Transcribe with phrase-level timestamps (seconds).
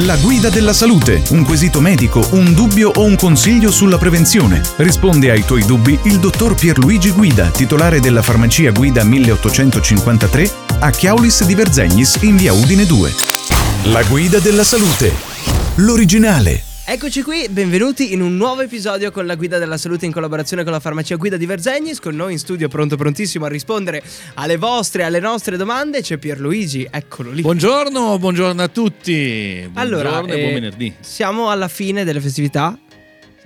[0.00, 4.60] La guida della salute, un quesito medico, un dubbio o un consiglio sulla prevenzione.
[4.76, 11.44] Risponde ai tuoi dubbi il dottor Pierluigi Guida, titolare della farmacia Guida 1853 a Chiaulis
[11.46, 13.10] di Verzegnis in via Udine 2.
[13.84, 15.14] La guida della salute.
[15.76, 16.65] L'originale.
[16.88, 20.70] Eccoci qui, benvenuti in un nuovo episodio con la Guida della Salute in collaborazione con
[20.70, 21.98] la farmacia Guida di Verzegnis.
[21.98, 24.04] Con noi in studio, pronto prontissimo a rispondere
[24.34, 27.42] alle vostre alle nostre domande, c'è Pierluigi, eccolo lì.
[27.42, 29.68] Buongiorno, buongiorno a tutti.
[29.68, 30.94] Buongiorno allora, e buon eh, venerdì.
[31.00, 32.78] Siamo alla fine delle festività.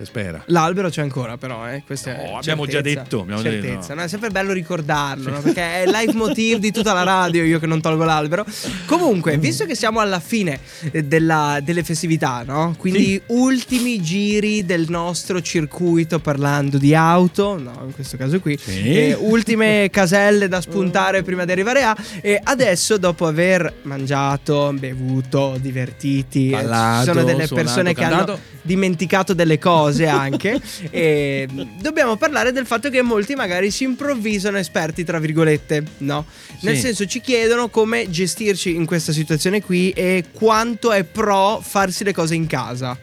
[0.01, 0.41] Si spera.
[0.47, 1.83] L'albero c'è ancora, però, eh.
[1.85, 3.01] Questa è No, abbiamo già certezza.
[3.01, 3.93] detto, abbiamo già detto, certezza.
[3.93, 3.99] no.
[3.99, 5.41] no, è sempre bello ricordarlo, no?
[5.41, 8.45] perché è il leitmotiv di tutta la radio, io che non tolgo l'albero.
[8.85, 10.59] Comunque, visto che siamo alla fine
[10.91, 12.73] eh, della- delle festività, no?
[12.77, 18.95] Quindi ultimi giri del nostro circuito parlando di auto, no, in questo caso qui, Sì.
[18.95, 25.57] eh, ultime caselle da spuntare prima di arrivare a e adesso dopo aver mangiato, bevuto,
[25.59, 31.47] divertiti, eh, Ballato, ci sono delle suonato, persone che hanno dimenticato delle cose anche e
[31.79, 36.25] dobbiamo parlare del fatto che molti magari si improvvisano esperti tra virgolette no
[36.61, 36.81] nel Sì.
[36.81, 42.13] senso ci chiedono come gestirci in questa situazione qui e quanto è pro farsi le
[42.13, 42.97] cose in casa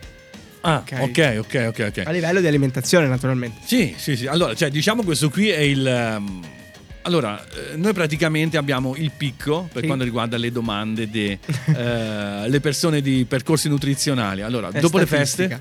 [0.63, 0.93] Ah, Ok.
[1.01, 2.03] ok, ok, ok, ok.
[2.07, 4.27] a livello di alimentazione naturalmente Sì, sì, sì.
[4.27, 5.87] Allora, cioè, diciamo questo qui è il...
[5.87, 6.43] ehm,
[7.03, 9.87] Allora, eh, noi praticamente abbiamo il picco per Sì.
[9.87, 14.43] quanto riguarda le domande delle persone di percorsi nutrizionali.
[14.43, 15.61] Allora, È dopo le feste,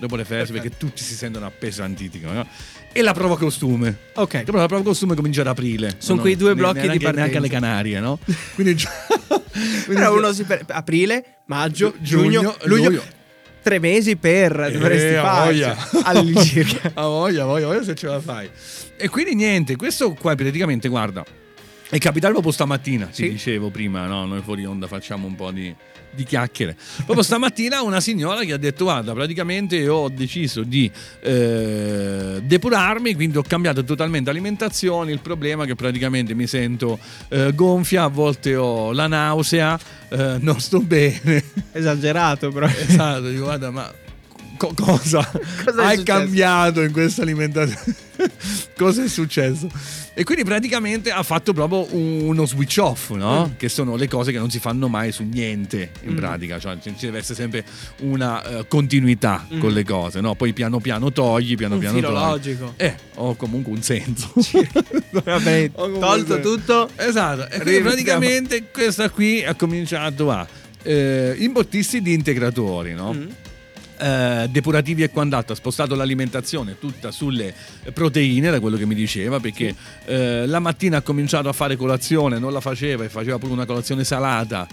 [0.00, 2.46] dopo le feste, perché tutti si sentono appesantiti, no?
[2.92, 3.96] E la prova costume.
[4.14, 5.94] ok però la prova costume comincia ad aprile.
[5.98, 7.28] Sono No, quei due blocchi di neanche, partenza.
[7.30, 8.18] neanche alle Canarie, no?
[8.54, 8.90] Quindi, già-
[9.84, 13.02] quindi però uno si per- aprile maggio Gi- giugno, giugno luglio luglio.
[13.62, 18.06] tre mesi per dovresti Eh, a fare all'incirca A voglia, a voglia, voglia se ce
[18.08, 18.48] la fai.
[18.96, 21.24] E quindi niente, questo qua praticamente, guarda,
[21.88, 23.30] è capitato proprio stamattina, ti Sì.
[23.30, 24.24] dicevo prima, no?
[24.26, 25.74] Noi fuori onda facciamo un po' di,
[26.12, 26.76] di chiacchiere.
[27.04, 33.36] Proprio stamattina una signora che ha detto, guarda, praticamente ho deciso di eh, depurarmi, quindi
[33.38, 38.56] ho cambiato totalmente alimentazione, il problema è che praticamente mi sento eh, gonfia, a volte
[38.56, 39.78] ho la nausea,
[40.08, 41.42] eh, non sto bene.
[41.72, 43.92] esagerato però Esatto, dico, guarda, ma
[44.56, 45.18] co- cosa,
[45.64, 46.02] Cosa hai successo?
[46.18, 47.96] cambiato in questa alimentazione?
[48.80, 49.68] Cosa è successo?
[50.14, 53.48] E quindi praticamente ha fatto proprio uno switch off, no?
[53.48, 53.56] Mm.
[53.58, 56.16] Che sono le cose che non si fanno mai su niente in Mm.
[56.16, 57.64] pratica, cioè ci deve essere sempre
[58.00, 59.60] una eh, continuità Mm.
[59.60, 60.34] con le cose, no?
[60.34, 62.18] Poi piano piano togli, piano un piano filo togli.
[62.20, 64.32] logico Eh, ho comunque un senso.
[65.12, 70.46] va bene Ho comunque tolto tutto Esatto, e quindi praticamente questa qui ha cominciato a
[70.82, 73.14] eh, imbottirsi di integratori, no?
[74.00, 77.52] Eh, depurativi e quant'altro, ha spostato l'alimentazione tutta sulle
[77.92, 79.74] proteine, da quello che mi diceva, perché
[80.06, 83.66] eh, la mattina ha cominciato a fare colazione, non la faceva e faceva pure una
[83.66, 84.66] colazione salata.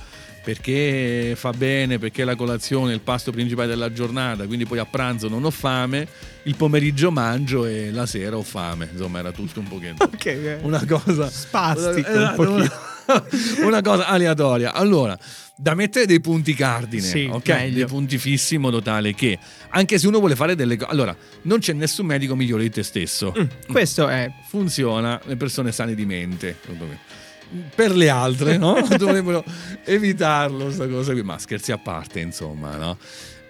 [0.48, 4.86] Perché fa bene, perché la colazione è il pasto principale della giornata, quindi poi a
[4.86, 6.08] pranzo non ho fame,
[6.44, 8.88] il pomeriggio mangio e la sera ho fame.
[8.90, 12.54] Insomma, era tutto un pochettino ok una cosa Spastico, un pochino.
[12.54, 12.97] una, una
[13.84, 14.74] cosa aleatoria.
[14.74, 15.18] Allora,
[15.56, 17.48] da mettere dei punti cardine, Sì, ok?
[17.50, 17.76] meglio.
[17.76, 19.38] Dei punti fissi in modo tale che
[19.70, 22.84] anche se uno vuole fare delle cose, allora, non c'è nessun medico migliore di te
[22.84, 23.34] stesso.
[23.38, 26.56] Mm, questo è Funziona le persone sane di mente.
[26.62, 27.00] secondo me.
[27.74, 28.80] Per le altre, no?
[28.98, 29.44] Dovrebbero
[29.86, 31.24] evitarlo, sta cosa qui.
[31.24, 32.98] Ma scherzi a parte, insomma, no?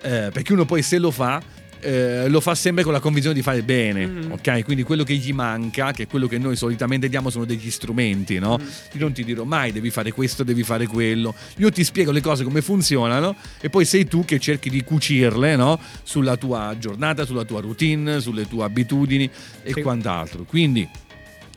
[0.01, 1.41] Eh, perché uno poi se lo fa,
[1.80, 4.32] eh, lo fa sempre con la convinzione di fare bene, Mhm.
[4.32, 4.64] ok?
[4.64, 8.40] Quindi quello che gli manca, che è quello che noi solitamente diamo, sono degli strumenti,
[8.40, 8.58] no?
[8.58, 8.66] Mhm.
[8.94, 11.34] Io non ti dirò mai devi fare questo, devi fare quello.
[11.58, 15.56] Io ti spiego le cose come funzionano e poi sei tu che cerchi di cucirle,
[15.56, 15.80] no?
[16.04, 19.30] Sulla tua giornata, sulla tua routine, sulle tue abitudini
[19.64, 19.82] e Sì.
[19.82, 20.44] quant'altro.
[20.44, 20.88] Quindi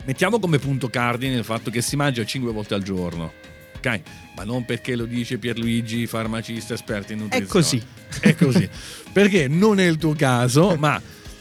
[0.05, 3.33] mettiamo come punto cardine il fatto che si mangia 5 volte al giorno.
[3.77, 4.01] Ok?
[4.37, 7.51] Ma non perché lo dice Pierluigi, farmacista esperto in nutrizione.
[7.51, 7.83] così.
[8.21, 8.69] È così.
[9.13, 11.01] perché non è il tuo caso, ma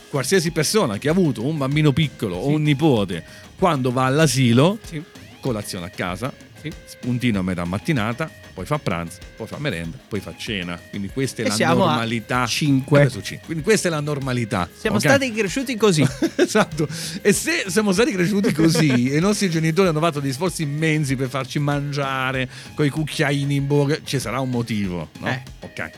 [0.10, 3.24] qualsiasi persona che ha avuto un bambino piccolo o un nipote
[3.58, 5.02] quando va all'asilo, sì.
[5.42, 6.32] colazione a casa,
[6.62, 6.72] Sì.
[6.86, 10.78] spuntino a metà mattinata, poi fa pranzo, poi fa merenda, poi fa cena.
[10.90, 12.45] Quindi questa è E la normalità.
[12.45, 13.04] cinque.
[13.04, 13.45] Adesso cinque.
[13.45, 14.68] Quindi questa è la normalità.
[14.78, 15.01] Siamo ok?
[15.01, 16.06] stati cresciuti così.
[16.36, 16.86] esatto.
[17.22, 21.16] E se siamo stati cresciuti così e i nostri genitori hanno fatto degli sforzi immensi
[21.16, 25.30] per farci mangiare con i cucchiaini in bocca, ci sarà un motivo, no?
[25.30, 25.42] Eh.
[25.62, 25.92] Ok.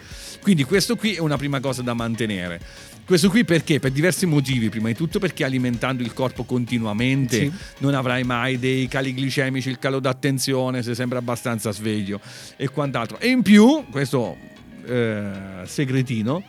[0.44, 2.62] Quindi questo qui è una prima cosa da mantenere.
[3.12, 3.80] Questo qui perché?
[3.82, 4.70] Per diversi motivi.
[4.70, 7.52] Prima di tutto perché alimentando il corpo continuamente Sì.
[7.80, 12.22] non avrai mai dei cali glicemici, il calo d'attenzione, sei sempre abbastanza sveglio
[12.56, 13.20] e quant'altro.
[13.20, 14.38] E in più, questo
[14.88, 15.30] eh,
[15.66, 16.42] segretino,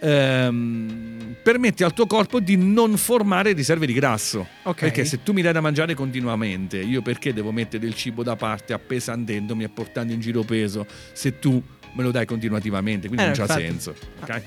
[0.00, 4.46] ehm, permette al tuo corpo di non formare riserve di grasso.
[4.62, 4.80] Ok.
[4.80, 8.36] Perché se tu mi dai da mangiare continuamente, io perché devo mettere del cibo da
[8.36, 13.28] parte appesandendomi e portando in giro peso se tu me lo dai continuativamente, quindi Eh,
[13.28, 13.62] non c'ha infatti.
[13.62, 13.94] senso.
[14.22, 14.42] ok?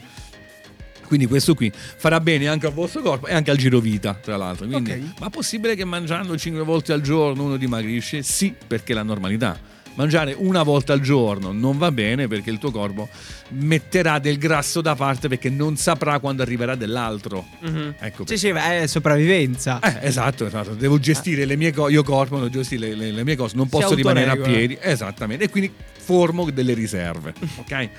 [1.10, 4.68] Quindi questo qui farà bene anche al vostro corpo e anche al girovita, tra l'altro.
[4.68, 5.20] Quindi, Ok.
[5.20, 8.22] Ma è possibile che mangiando 5 volte al giorno uno dimagrisce?
[8.22, 9.60] Sì, perché è la normalità.
[9.96, 13.10] Mangiare una volta al giorno non va bene perché il tuo corpo
[13.50, 17.44] metterà del grasso da parte perché non saprà quando arriverà dell'altro.
[17.60, 17.96] Mhm.
[18.00, 19.80] Ecco Sì, sì, è sopravvivenza.
[19.82, 20.76] eh, esatto, esatto.
[20.76, 21.92] Devo gestire le mie cose.
[21.92, 24.78] Io corpo, devo gestire le, le- le mie cose, non posso rimanere a piedi.
[24.80, 25.46] Esattamente.
[25.46, 27.34] E quindi formo delle riserve.
[27.58, 27.90] Ok?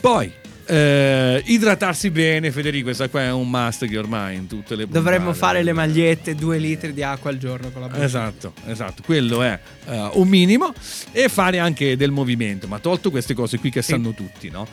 [0.00, 0.32] Poi.
[0.70, 5.30] Eh, idratarsi bene, Federico, questa qua è un must che ormai in tutte le Dovremmo
[5.32, 8.04] puntate- fare le magliette, due litri di acqua al giorno con la bocca.
[8.04, 10.72] Esatto, esatto, quello è eh, un minimo
[11.12, 13.92] e fare anche del movimento, ma tolto queste cose qui che Sì.
[13.92, 14.66] sanno tutti, no?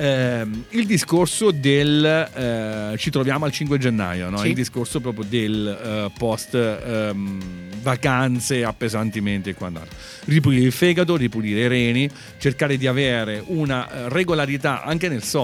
[0.00, 4.38] Ehm, il discorso del eh, ci troviamo al 5 gennaio, no?
[4.38, 4.48] Sì.
[4.48, 7.40] il discorso proprio del eh, post ehm,
[7.82, 9.96] vacanze, appesantimenti e quant'altro.
[10.26, 12.08] Ripulire il fegato, ripulire i reni,
[12.38, 15.37] cercare di avere una eh, regolarità anche nel sonno.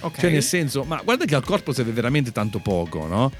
[0.00, 0.20] Ok.
[0.20, 3.32] Cioè, nel senso, ma guarda che al corpo serve veramente tanto poco, no?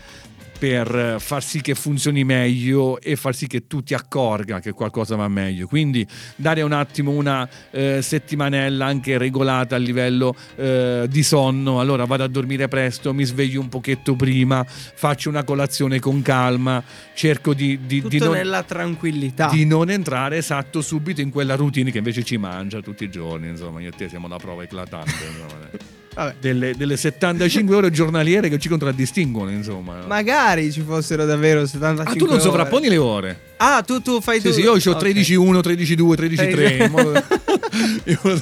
[0.63, 5.17] Per far sì che funzioni meglio e far sì che tu ti accorga che qualcosa
[5.17, 5.67] va meglio.
[5.67, 6.07] Quindi
[6.37, 11.81] dare un attimo una eh, settimanella anche regolata a livello eh, di sonno.
[11.81, 16.81] Allora vado a dormire presto, mi sveglio un pochetto prima, faccio una colazione con calma,
[17.13, 19.49] cerco di, di- di Tutto non, nella tranquillità.
[19.49, 23.49] di non entrare esatto subito in quella routine che invece ci mangia tutti i giorni.
[23.49, 25.11] Insomma, io e te siamo una prova eclatante.
[25.11, 26.01] insomma.
[26.39, 30.05] Delle, delle 75 ore giornaliere che ci contraddistinguono, insomma.
[30.07, 32.43] Magari ci fossero davvero 75 ah, tu non ore.
[32.43, 33.41] sovrapponi le ore?
[33.57, 34.55] Ah, tu, tu fai Sì, tu.
[34.55, 35.03] sì, io ho Ok.
[35.03, 37.23] 13-1, 13-2, 13-3.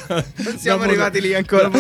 [0.07, 1.69] Da- Non siamo arrivati lì ancora.
[1.69, 1.79] Da,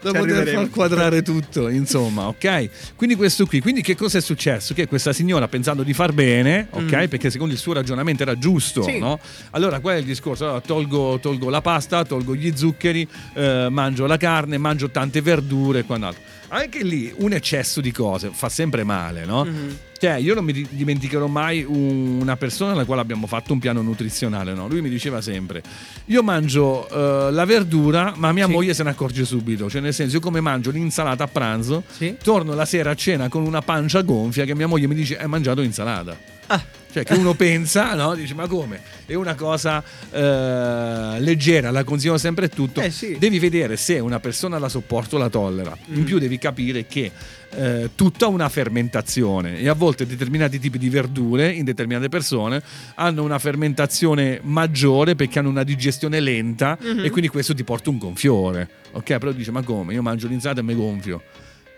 [0.00, 2.94] da poter far quadrare tutto, insomma, ok?
[2.96, 3.60] Quindi questo qui.
[3.60, 4.74] Quindi che cosa è successo?
[4.74, 6.82] Che questa signora pensando di far bene, ok?
[6.96, 7.06] Mm.
[7.08, 8.98] Perché secondo il suo ragionamento era giusto, Sì.
[8.98, 9.18] no?
[9.50, 10.44] Allora qual è il discorso?
[10.44, 15.80] Allora, tolgo, tolgo la pasta, tolgo gli zuccheri, eh, mangio la carne, mangio tante verdure
[15.80, 16.22] e quant'altro.
[16.48, 19.44] Anche lì un eccesso di cose fa sempre male, no?
[19.44, 19.76] Mhm.
[20.04, 23.58] Cioè, io non mi di- dimenticherò mai un- una persona alla quale abbiamo fatto un
[23.58, 24.52] piano nutrizionale.
[24.54, 24.68] No?
[24.68, 25.62] Lui mi diceva sempre:
[26.06, 28.52] Io mangio eh, la verdura, ma mia Sì.
[28.52, 29.68] moglie se ne accorge subito.
[29.70, 32.16] Cioè, nel senso, io come mangio l'insalata a pranzo, Sì.
[32.22, 35.26] torno la sera a cena con una pancia gonfia che mia moglie mi dice: Hai
[35.28, 36.16] mangiato l'insalata.
[36.48, 36.62] Ah,
[36.92, 38.14] Cioè, che uno pensa, no?
[38.14, 38.80] Dice: Ma come?
[39.06, 42.80] È una cosa eh, leggera, la consiglio sempre e tutto.
[42.80, 43.16] Eh, sì.
[43.18, 45.76] Devi vedere se una persona la sopporta o la tollera.
[45.86, 46.04] In Mm.
[46.04, 47.10] più, devi capire che
[47.56, 52.60] eh, tutta una fermentazione e a volte determinati tipi di verdure in determinate persone
[52.96, 57.04] hanno una fermentazione maggiore perché hanno una digestione lenta Mhm.
[57.04, 58.68] e quindi questo ti porta un gonfiore.
[58.92, 59.94] Ok, però dice: Ma come?
[59.94, 61.22] Io mangio l'insalata e mi gonfio.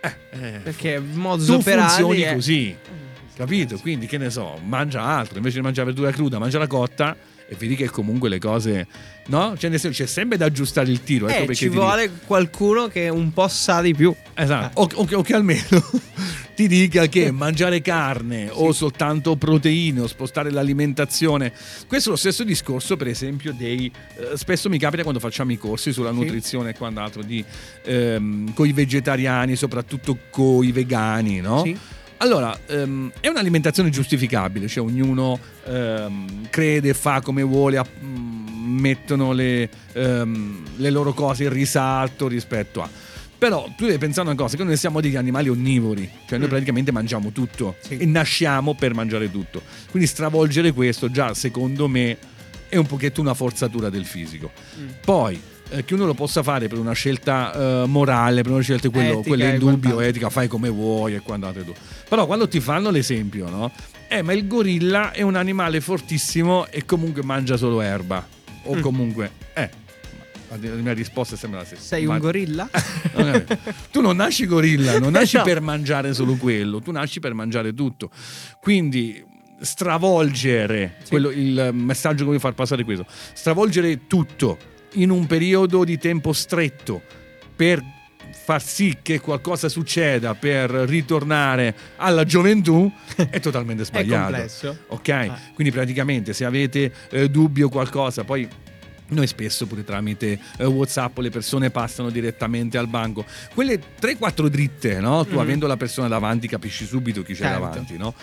[0.01, 2.77] Eh, eh, perché modus tu funzioni è- così.
[3.37, 3.77] Capito?
[3.79, 7.15] Quindi che ne so, mangia altro, invece di mangiare verdura cruda, mangia la cotta
[7.49, 8.87] e vedi che comunque le cose,
[9.27, 9.55] no?
[9.59, 12.11] Cioè nel senso, c'è sempre da aggiustare il tiro, ecco Eh, ci ti dico- vuole
[12.27, 14.13] qualcuno che un po' sa di più.
[14.35, 15.63] Esatto, o, o che- o che almeno
[16.57, 21.53] ti dica che mangiare carne o soltanto proteine o spostare l'alimentazione.
[21.87, 23.93] Questo è lo stesso discorso, per esempio, dei.
[24.17, 26.17] eh, spesso mi capita quando facciamo i corsi sulla Sì.
[26.17, 27.45] nutrizione e quant'altro, di,
[27.85, 31.63] ehm, con i vegetariani, soprattutto con i vegani, no?
[31.63, 31.79] Sì.
[32.19, 39.33] Allora, ehm, è un'alimentazione giustificabile, cioè ognuno ehm, crede, fa come vuole, app- mm, mettono
[39.33, 42.89] le, ehm, le loro cose in risalto rispetto a...
[43.39, 46.51] Però tu devi pensare una cosa, che noi siamo degli animali onnivori, cioè noi Mm.
[46.51, 47.99] praticamente mangiamo tutto Sì.
[47.99, 49.61] e nasciamo per mangiare tutto.
[49.91, 52.17] Quindi stravolgere questo già secondo me
[52.69, 54.51] è un pochetto una forzatura del fisico.
[54.79, 54.89] Mm.
[55.05, 58.89] Poi eh, che uno lo possa fare per una scelta eh, morale, per una scelta
[58.89, 60.01] quello, Etica e indubbio, quant'altro.
[60.01, 61.63] etica, fai come vuoi e quant'altro.
[61.63, 61.75] e tu.
[62.09, 63.73] Però quando ti fanno l'esempio, no?
[64.09, 68.25] Eh, ma il gorilla è un animale fortissimo e comunque mangia solo erba.
[68.65, 68.81] O Mm.
[68.81, 69.85] comunque, eh.
[70.49, 71.83] La mia risposta è sempre la stessa.
[71.83, 72.69] Sei Ma- un gorilla?
[73.91, 75.43] tu non nasci gorilla, non nasci No.
[75.43, 78.11] per mangiare solo quello, tu nasci per mangiare tutto.
[78.61, 79.25] Quindi
[79.61, 81.09] stravolgere Sì.
[81.11, 84.59] quello- il messaggio che voglio far passare è questo: stravolgere tutto
[84.95, 87.03] in un periodo di tempo stretto
[87.55, 87.83] per
[88.45, 92.91] far sì che qualcosa succeda per ritornare alla gioventù
[93.31, 94.23] è totalmente È sbagliato.
[94.33, 94.79] complesso.
[94.89, 95.39] Ok, Ah.
[95.55, 98.49] quindi praticamente se avete eh, dubbi o qualcosa, poi
[99.09, 103.25] noi spesso pure tramite eh, WhatsApp le persone passano direttamente al banco.
[103.55, 105.25] Quelle 3-4 dritte, no?
[105.25, 105.39] Tu Mhm.
[105.39, 107.61] avendo la persona davanti capisci subito chi c'è Certo.
[107.61, 108.15] davanti, no?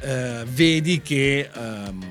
[0.00, 2.04] Eh, vedi che ehm,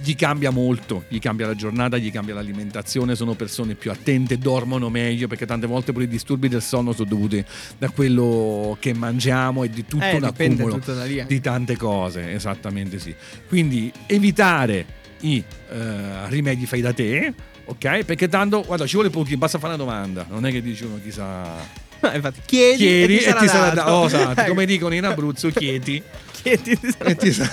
[0.00, 4.90] gli cambia molto, gli cambia la giornata, gli cambia l'alimentazione, sono persone più attente, dormono
[4.90, 7.44] meglio perché tante volte pure i disturbi del sonno sono dovuti
[7.78, 11.24] da quello che mangiamo e di tutto Eh, un accumulo tutto eh.
[11.26, 13.14] di tante cose, esattamente sì.
[13.48, 14.86] Quindi evitare
[15.20, 17.34] i eh, rimedi fai da te
[17.70, 18.04] Ok?
[18.04, 20.26] Perché tanto, guarda, ci vuole pochino, basta fare una domanda.
[20.28, 21.86] Non è che dici uno chissà.
[22.00, 23.90] Eh, Infatti, chiedi, Chiedi e ti sarà, sarà dato.
[23.90, 26.02] Oh, esatto, come dicono in Abruzzo, chiedi.
[26.40, 27.50] ti e ti sarà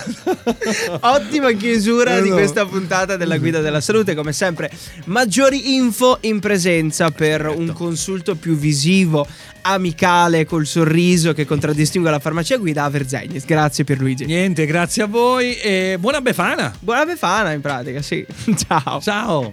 [1.16, 2.34] Ottima chiusura di Esatto.
[2.36, 4.14] questa puntata della guida della salute.
[4.14, 4.70] Come sempre,
[5.06, 9.26] maggiori info in presenza per un consulto più visivo,
[9.62, 13.44] amicale, col sorriso che contraddistingue la farmacia guida a Verzegnis.
[13.44, 14.24] Grazie Pierluigi.
[14.24, 16.72] Niente, grazie a voi e buona Befana.
[16.78, 18.24] Buona Befana in pratica, sì.
[18.56, 19.00] Ciao.
[19.00, 19.52] Ciao.